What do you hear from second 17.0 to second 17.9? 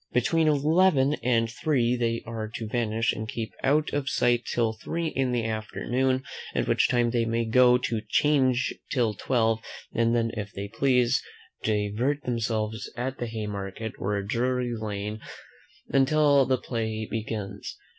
begins.